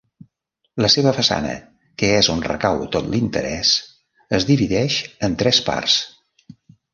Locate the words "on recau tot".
2.35-3.11